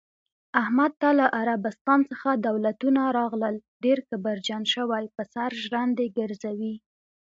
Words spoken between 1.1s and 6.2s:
له عربستان څخه دولتونه راغلل، ډېر کبرجن شوی، په سر ژرندې